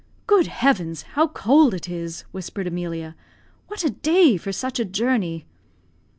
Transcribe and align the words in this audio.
"Good 0.25 0.47
heavens, 0.47 1.03
how 1.13 1.27
cold 1.27 1.75
it 1.75 1.87
is!" 1.87 2.21
whispered 2.31 2.65
Emilia. 2.65 3.15
"What 3.67 3.83
a 3.83 3.91
day 3.91 4.35
for 4.35 4.51
such 4.51 4.79
a 4.79 4.83
journey!" 4.85 5.45